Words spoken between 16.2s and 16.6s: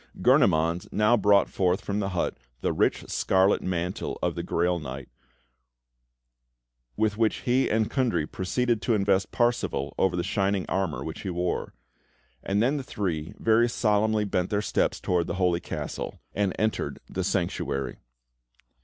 and